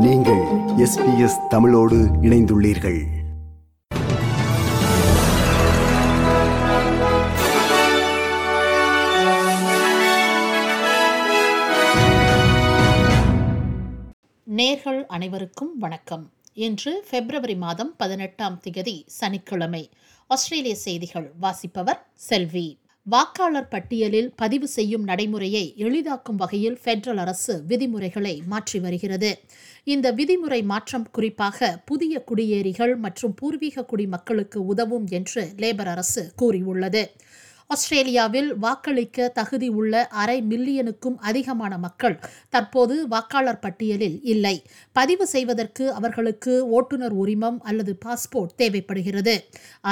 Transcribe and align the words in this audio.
நீங்கள் 0.00 0.40
எஸ்பிஎஸ் 0.76 1.48
தமிழோடு 1.48 1.96
இணைந்துள்ளீர்கள். 1.96 3.04
நேர்கள் 14.56 15.06
அனைவருக்கும் 15.06 15.78
வணக்கம். 15.78 16.30
இன்று 16.52 17.04
பிப்ரவரி 17.10 17.56
மாதம் 17.56 17.94
பதினெட்டாம் 17.96 18.60
திகதி 18.68 19.02
சனிக்கிழமை. 19.06 19.90
ஆஸ்திரேலிய 20.26 20.74
செய்திகள் 20.74 21.32
வாசிப்பவர் 21.40 22.06
செல்வி. 22.14 22.79
வாக்காளர் 23.06 23.68
பட்டியலில் 23.68 24.28
பதிவு 24.36 24.66
செய்யும் 24.68 25.04
நடைமுறையை 25.04 25.62
எளிதாக்கும் 25.76 26.36
வகையில் 26.36 26.76
பெட்ரல் 26.84 27.16
அரசு 27.16 27.54
விதிமுறைகளை 27.66 28.42
மாற்றி 28.46 28.78
வருகிறது. 28.78 29.30
இந்த 29.84 30.06
விதிமுறை 30.12 30.58
மாற்றம் 30.62 31.06
குறிப்பாக 31.10 31.70
புதிய 31.84 32.24
குடியேறிகள் 32.28 32.96
மற்றும் 32.96 33.34
பூர்வீக 33.34 33.84
குடிமக்களுக்கு 33.84 34.60
உதவும் 34.66 35.06
என்று 35.10 35.42
லேபர் 35.56 35.90
அரசு 35.94 36.32
கூறியுள்ளது. 36.36 37.02
ஆஸ்திரேலியாவில் 37.70 38.48
வாக்களிக்க 38.62 39.26
தகுதி 39.36 39.66
உள்ள 39.80 39.94
அரை 40.20 40.36
மில்லியனுக்கும் 40.42 41.18
அதிகமான 41.28 41.72
மக்கள் 41.84 42.16
தற்போது 42.54 42.94
வாக்காளர் 43.08 43.60
பட்டியலில் 43.64 44.16
இல்லை. 44.32 44.54
பதிவு 44.96 45.24
செய்வதற்கு 45.26 45.84
அவர்களுக்கு 45.98 46.54
ஓட்டுநர் 46.78 47.14
உரிமம் 47.22 47.58
அல்லது 47.62 47.92
பாஸ்போர்ட் 48.04 48.56
தேவைப்படுகிறது. 48.56 49.34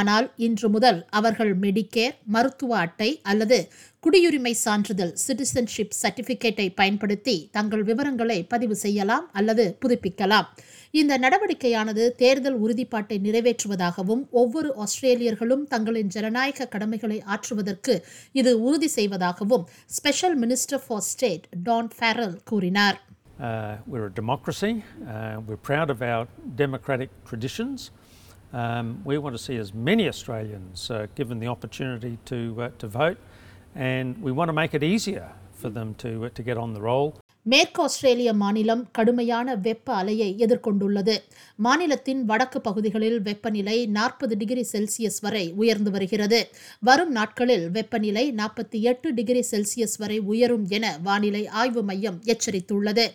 ஆனால் 0.01 0.27
இன்று 0.47 0.71
முதல் 0.77 0.99
அவர்கள் 1.11 1.53
மெடிக்கேர் 1.59 2.17
மருத்துவ 2.37 2.75
அட்டை 2.79 3.11
அல்லது 3.23 3.59
குடியுரிமை 4.05 4.53
சான்றிதழ் 4.65 5.15
சிட்டிசன்ஷிப் 5.27 5.97
சர்டிபிகேட்டை 6.03 6.67
பயன்படுத்தி 6.75 7.37
தங்கள் 7.53 7.83
விவரங்களை 7.83 8.41
பதிவு 8.53 8.77
செய்யலாம் 8.77 9.29
அல்லது 9.33 9.65
புதுப்பிக்கலாம். 9.83 10.49
இந்த 10.95 11.19
நடவடிக்கையானது 11.25 12.05
தேர்தல் 12.23 12.59
உறுதிப்பாட்டை 12.65 13.17
நிறைவேற்றுவதாகவும் 13.27 14.23
ஒவ்வொரு 14.43 14.71
ஆஸ்திரேலியர்களும் 14.85 15.65
தங்களின் 15.75 16.13
ஜனநாயக 16.17 16.69
கடமைகளை 16.75 17.19
ஆற்றுவதற்கு 17.35 17.95
இது 18.33 18.53
உறுதி 18.69 18.89
செய்வதாகவும் 18.99 19.67
special 19.99 20.39
minister 20.45 20.83
for 20.87 21.05
state 21.13 21.47
Don 21.69 21.93
Farrell 21.99 22.37
கூறினார் 22.53 22.99
Uh, 23.41 23.77
we're 23.87 24.07
a 24.07 24.11
democracy. 24.13 24.71
Uh, 25.07 25.41
we're 25.47 25.57
proud 25.65 25.91
of 25.91 26.03
our 26.03 26.23
democratic 26.57 27.11
traditions. 27.25 27.91
Um, 28.53 29.01
we 29.05 29.17
want 29.17 29.37
to 29.37 29.43
see 29.45 29.57
as 29.57 29.73
many 29.89 30.09
Australians 30.09 30.91
uh, 30.91 31.07
given 31.15 31.39
the 31.39 31.47
opportunity 31.47 32.19
to, 32.25 32.39
uh, 32.59 32.71
to 32.79 32.87
vote, 32.89 33.19
and 33.91 34.21
we 34.21 34.33
want 34.33 34.49
to 34.49 34.53
make 34.55 34.75
it 34.75 34.83
easier 34.85 35.29
for 35.53 35.71
them 35.71 35.95
to, 35.97 36.25
uh, 36.25 36.31
to 36.31 36.43
get 36.43 36.57
on 36.57 36.73
the 36.73 36.81
roll. 36.81 37.09
மேற்கு 37.51 37.83
ஆஸ்திரேலிய 37.83 38.33
மாநிலம் 38.33 38.89
கடுமையான 38.93 39.55
வெப்ப 39.57 39.95
அலையை 40.03 40.31
எதிர்கொண்டுள்ளது. 40.45 41.15
மாநிலத்தின் 41.57 42.25
வடக்கு 42.25 42.61
பகுதிகளில் 42.61 43.23
வெப்பநிலை 43.23 43.87
நாற்பது 43.87 44.37
டிகிரி 44.37 44.65
செல்சியஸ் 44.73 45.21
வரை 45.21 45.53
உயர்ந்து 45.53 45.91
வருகிறது. 45.91 46.49
வரும் 46.81 47.11
நாட்களில் 47.11 47.71
வெப்பநிலை 47.71 48.25
நாற்பத்தி 48.33 48.81
எட்டு 48.91 49.15
டிகிரி 49.15 49.45
செல்சியஸ் 49.51 49.97
வரை 49.99 50.19
உயரும் 50.19 50.67
என 50.69 50.99
வானிலை 51.03 51.47
ஆய்வு 51.47 51.83
மையம் 51.83 52.19
எச்சரித்துள்ளது. 52.25 53.07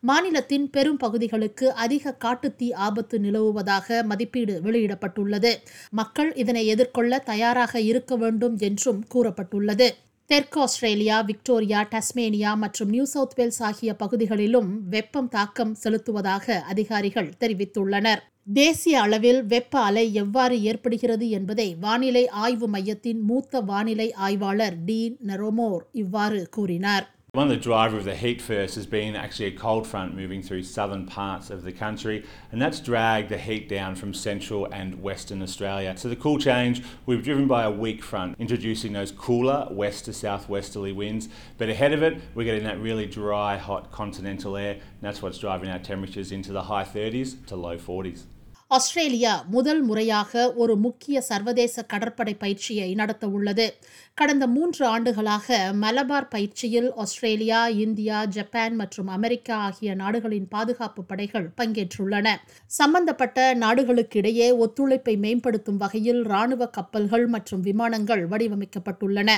மாநிலத்தின் 0.00 0.70
பெரும் 0.70 0.96
பகுதிகளுக்கு 0.96 1.72
அதிக 1.72 2.16
காட்டுத்தீ 2.24 2.68
ஆபத்து 2.88 3.18
நிலவுவதாக 3.18 4.02
மதிப்பீடு 4.02 4.60
வெளியிடப்பட்டுள்ளது. 4.64 5.54
மக்கள் 5.90 6.34
இதனை 6.34 6.66
எதிர்கொள்ள 6.66 7.18
தயாராக 7.18 7.80
இருக்க 7.80 8.16
வேண்டும் 8.16 8.58
என்றும் 8.58 9.04
கூறப்பட்டுள்ளது. 9.14 9.88
தெற்கு 10.30 10.60
ஆஸ்திரேலியா 10.60 11.18
விக்டோரியா 11.20 11.82
டஸ்மேனியா 11.92 12.54
மற்றும் 12.56 12.88
நியூ 12.88 13.04
சவுத் 13.04 13.36
வேல்ஸ் 13.36 13.62
ஆகிய 13.62 13.94
பகுதிகளிலும் 13.94 14.88
வெப்பம் 14.88 15.28
தாக்கம் 15.28 15.76
செலுத்துவதாக 15.82 16.56
அதிகாரிகள் 16.62 17.30
தெரிவித்துள்ளனர். 17.40 18.20
தேசிய 18.52 19.00
அளவில் 19.00 19.44
வெப்ப 19.44 19.80
அலை 19.80 20.14
எவ்வாறு 20.14 20.62
ஏற்படுகிறது 20.62 21.28
என்பதை 21.28 21.74
வானிலை 21.80 22.28
ஆய்வு 22.28 22.68
மையத்தின் 22.68 23.20
மூத்த 23.20 23.60
வானிலை 23.60 24.12
ஆய்வாளர் 24.12 24.76
டீன் 24.84 25.16
நெரோமோர் 25.26 25.82
இவ்வாறு 25.92 26.48
கூறினார். 26.50 27.06
One 27.38 27.52
of 27.52 27.56
the 27.56 27.62
drivers 27.62 28.00
of 28.00 28.04
the 28.06 28.16
heat 28.16 28.42
first 28.42 28.74
has 28.74 28.84
been 28.84 29.14
actually 29.14 29.46
a 29.46 29.56
cold 29.56 29.86
front 29.86 30.12
moving 30.12 30.42
through 30.42 30.64
southern 30.64 31.06
parts 31.06 31.50
of 31.50 31.62
the 31.62 31.70
country, 31.70 32.24
and 32.50 32.60
that's 32.60 32.80
dragged 32.80 33.28
the 33.28 33.38
heat 33.38 33.68
down 33.68 33.94
from 33.94 34.12
central 34.12 34.66
and 34.72 35.00
western 35.00 35.40
Australia. 35.40 35.96
So 35.96 36.08
the 36.08 36.16
cool 36.16 36.40
change 36.40 36.82
we've 37.06 37.22
driven 37.22 37.46
by 37.46 37.62
a 37.62 37.70
weak 37.70 38.02
front, 38.02 38.34
introducing 38.40 38.92
those 38.92 39.12
cooler 39.12 39.68
west 39.70 40.06
to 40.06 40.12
southwesterly 40.12 40.90
winds. 40.90 41.28
But 41.58 41.68
ahead 41.68 41.92
of 41.92 42.02
it, 42.02 42.20
we're 42.34 42.42
getting 42.42 42.64
that 42.64 42.80
really 42.80 43.06
dry, 43.06 43.56
hot 43.56 43.92
continental 43.92 44.56
air, 44.56 44.72
and 44.72 44.82
that's 45.00 45.22
what's 45.22 45.38
driving 45.38 45.70
our 45.70 45.78
temperatures 45.78 46.32
into 46.32 46.50
the 46.50 46.64
high 46.64 46.82
30s 46.82 47.46
to 47.46 47.54
low 47.54 47.76
40s. 47.78 48.24
Australia 48.70 49.34
முதல் 49.50 49.78
முறையாக 49.82 50.32
ஒரு 50.54 50.74
முக்கிய 50.76 51.20
சர்வதேச 51.20 51.82
கடற்படை 51.82 52.32
பயிற்சியை 52.34 52.88
நடத்த 52.94 53.24
உள்ளது 53.28 53.66
கடந்த 54.14 54.44
மூன்று 54.46 54.82
ஆண்டுகளாக 54.86 55.56
மலபார் 55.74 56.28
பயிற்சியில் 56.28 56.88
ஆஸ்திரேலியா 56.96 57.60
இந்தியா 57.84 58.18
ஜப்பான் 58.26 58.74
மற்றும் 58.76 59.08
அமெரிக்கா 59.08 59.56
ஆகிய 59.68 59.94
நாடுகளின் 59.94 60.48
பாதுகாப்பு 60.48 61.02
படைகள் 61.02 61.46
பங்கேற்றுள்ளன. 61.60 62.26
சம்பந்தப்பட்ட 62.70 63.38
நாடுகளுக்கிடையே 63.54 64.48
ஒத்துழைப்பை 64.64 65.14
மேம்படுத்தும் 65.24 65.80
வகையில் 65.84 66.20
ராணுவ 66.24 66.68
கப்பல்கள் 66.68 67.26
மற்றும் 67.26 67.62
விமானங்கள் 67.68 68.24
வடிவமைக்கப்பட்டுள்ளன. 68.32 69.30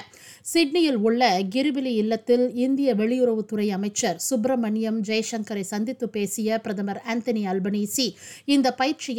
சிட்னியில் 0.45 1.01
உள்ள 1.07 1.23
கிரிபிலி 1.55 1.95
இல்லத்தில் 2.03 2.45
இந்திய 2.67 2.95
வெளியுறவுத்துறை 2.95 3.69
அமைச்சர் 3.79 4.21
சுப்பிரமணியம் 4.29 5.01
ஜெய்சங்கரை 5.03 5.65
சந்தித்து 5.73 6.09
பேசிய 6.09 6.59
பிரதமர் 6.59 7.03
ஆந்தனி 7.15 7.45
அல்பனீசி 7.55 8.09
இந்த 8.47 8.69
பயிற்சியை 8.75 9.19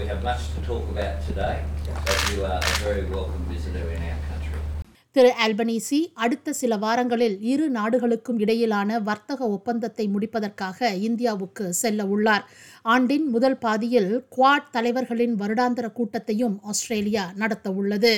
we 0.00 0.06
have 0.06 0.22
much 0.22 0.42
to 0.50 0.60
talk 0.62 0.84
about 0.86 1.16
today, 1.22 1.56
but 1.98 2.20
you 2.30 2.44
are 2.44 2.60
a 2.64 2.76
very 2.80 3.04
welcome 3.06 3.44
visitor 3.46 3.84
in 3.90 4.02
our 4.04 4.20
country. 4.28 4.60
திரு 5.16 5.30
அல்பனீசி 5.44 5.98
அடுத்த 6.16 6.52
சில 6.52 6.76
வாரங்களில் 6.76 7.36
இரு 7.44 7.66
நாடுகளுக்கும் 7.70 8.38
இடையிலான 8.38 9.00
வர்த்தக 9.00 9.48
ஒப்பந்தத்தை 9.48 10.04
முடிப்பதற்காக 10.08 10.90
இந்தியாவுக்கு 11.00 11.64
செல்ல 11.80 12.06
உள்ளார் 12.06 12.44
ஆண்டின் 12.86 13.26
முதல் 13.28 13.58
பாதியில் 13.60 14.10
குவாட் 14.36 14.70
தலைவர்களின் 14.72 15.34
வருடாந்திர 15.40 15.88
கூட்டத்தையும் 15.92 16.56
ஆஸ்திரேலியா 16.72 17.24
நடத்த 17.34 17.72
உள்ளது 17.80 18.14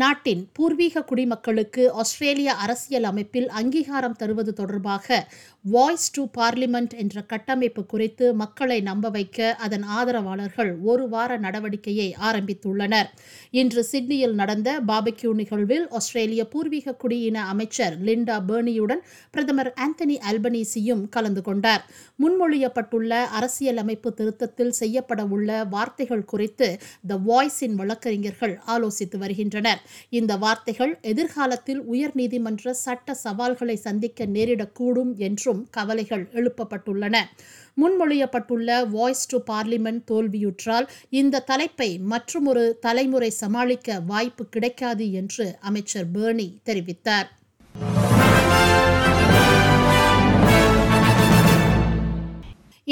நாட்டின் 0.00 0.42
பூர்வீக 0.52 1.02
குடிமக்களுக்கு 1.02 1.82
ஆஸ்திரேலிய 1.92 2.50
அரசியல் 2.54 3.02
அமைப்பில் 3.02 3.48
அங்கீகாரம் 3.48 4.14
தருவது 4.16 4.52
தொடர்பாக 4.52 5.16
வாய்ஸ் 5.64 6.06
டு 6.12 6.22
பார்லிமெண்ட் 6.38 6.94
என்ற 6.96 7.22
கட்டமைப்பு 7.22 7.82
குறித்து 7.86 8.34
மக்களை 8.34 8.80
நம்ப 8.80 9.08
வைக்க 9.08 9.56
அதன் 9.56 9.82
ஆதரவாளர்கள் 9.96 10.70
ஒரு 10.82 11.08
வார 11.08 11.36
நடவடிக்கையை 11.38 12.06
ஆரம்பித்துள்ளனர். 12.28 13.10
இன்று 13.50 13.84
சிட்னியில் 13.84 14.34
நடந்த 14.34 14.80
பாபக்யூ 14.86 15.32
நிகழ்வில் 15.32 15.88
ஆஸ்திரேலிய 15.90 16.48
பூர்வீக 16.48 16.96
குடியின 17.04 17.44
அமைச்சர் 17.52 17.96
லிண்டா 18.00 18.38
பேர்னியுடன் 18.48 19.02
பிரதமர் 19.30 19.72
ஆந்தனி 19.80 20.16
அல்பனீசியும் 20.30 21.04
கலந்து 21.08 21.42
கொண்டார். 21.42 21.84
முன்மொழியப்பட்டுள்ள 22.22 23.12
அரசியலமைப்பு 23.40 24.14
திருத்தத்தில் 24.14 24.74
செய்யப்பட 24.80 25.26
உள்ள 25.26 25.64
வார்த்தைகள் 25.64 26.24
குறித்து 26.24 26.70
த 27.06 27.20
வாய்ஸின் 27.28 27.74
வழக்கறிஞர்கள் 27.74 28.56
ஆலோசித்து 28.66 29.18
வருகின்றனர். 29.18 29.80
இந்த 30.10 30.36
வார்த்தைகள் 30.36 30.98
எதிர்காலத்தில் 31.02 31.82
உயர்நீதிமன்ற 31.90 32.70
சட்ட 32.70 33.14
சவால்களை 33.14 33.76
சந்திக்க 33.76 34.26
நேரிடக்கூடும் 34.26 35.14
என்றும் 35.16 35.68
கவலைகள் 35.70 36.24
எழுப்பப்பட்டுள்ளன. 36.34 37.16
முன்மொழியப்பட்டுள்ள 37.80 38.88
வாய்ஸ் 38.88 39.28
டு 39.28 39.42
பார்லிமெண்ட் 39.50 40.02
தோல்வியுற்றால் 40.10 40.88
இந்த 41.10 41.40
தலைப்பை 41.40 41.98
மற்றுமொரு 41.98 42.78
தலைமுறை 42.80 43.30
சமாளிக்க 43.30 44.00
வாய்ப்பு 44.00 44.46
கிடைக்காது 44.48 45.12
என்று 45.12 45.56
அமைச்சர் 45.60 46.10
பேர்னி 46.10 46.48
தெரிவித்தார். 46.64 47.28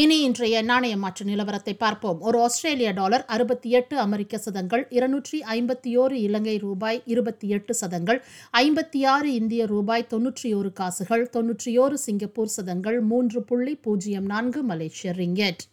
இனி 0.01 0.17
இன்றைய 0.27 0.57
நாணய 0.63 0.95
மாற்று 1.03 1.23
நிலவரத்தை 1.29 1.73
பார்ப்போம். 1.79 2.19
ஒரு 2.21 2.37
ஆஸ்திரேலிய 2.45 2.91
டாலர் 2.99 3.25
அறுபத்தி 3.35 3.71
எட்டு 3.79 3.95
அமெரிக்க 3.99 4.39
சதங்கள் 4.39 4.83
இருநூற்றி 4.97 5.39
ஐம்பத்தி 5.55 5.91
ஓரு 6.03 6.17
இலங்கை 6.27 6.55
ரூபாய் 6.67 7.01
இருபத்தி 7.15 7.49
எட்டு 7.57 7.75
சதங்கள் 7.81 8.21
ஐம்பத்தி 8.63 9.01
ஆறு 9.15 9.29
இந்திய 9.41 9.67
ரூபாய் 9.67 10.07
தொன்னூற்றி 10.13 10.51
ஓரு 10.59 10.73
காசுகள் 10.81 11.25
தொன்னூற்றி 11.37 11.75
ஓரு 11.85 11.99
சிங்கப்பூர் 12.07 12.55
சதங்கள் 12.57 13.01
மூன்று 13.13 13.43
புள்ளி 13.51 13.77
பூஜ்ஜியம் 13.87 14.31
நான்கு 14.35 14.63
மலேசிய 14.63 15.15
ரிங்கெட். 15.21 15.65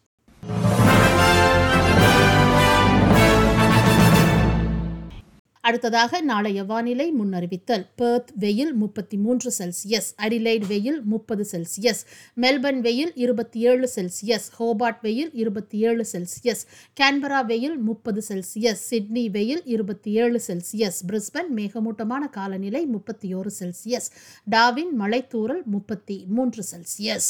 அடுத்ததாக 5.67 6.21
நாளைய 6.21 6.63
வானிலை 6.63 7.05
முன்னறிவித்தல். 7.19 7.85
பெர்த் 7.95 8.31
வெயில் 8.35 8.73
முப்பத்தி 8.73 9.17
மூன்று 9.17 9.51
செல்சியஸ் 9.57 10.09
அடிலைட் 10.17 10.65
வெயில் 10.67 10.99
முப்பது 11.03 11.45
செல்சியஸ் 11.51 12.01
மெல்பர்ன் 12.41 12.79
வெயில் 12.79 13.11
இருபத்தி 13.15 13.59
ஏழு 13.59 13.87
செல்சியஸ் 13.95 14.47
ஹோபார்ட் 14.59 15.01
வெயில் 15.01 15.31
இருபத்தி 15.33 15.77
ஏழு 15.77 16.05
செல்சியஸ் 16.11 16.63
கேன்பரா 17.01 17.45
வெயில் 17.45 17.77
முப்பது 17.77 18.23
செல்சியஸ் 18.29 18.83
சிட்னி 18.89 19.29
வெயில் 19.29 19.63
இருபத்தி 19.65 20.11
ஏழு 20.11 20.41
செல்சியஸ் 20.47 20.99
பிரிஸ்பன் 21.07 21.51
மேகமூட்டமான 21.55 22.29
காலநிலை 22.29 22.85
முப்பத்தி 22.85 23.35
ஓரு 23.35 23.53
செல்சியஸ் 23.59 24.09
டாவின் 24.51 24.93
மலைத்தூறல் 24.99 25.63
முப்பத்தி 25.65 26.25
மூன்று 26.27 26.63
செல்சியஸ் 26.71 27.29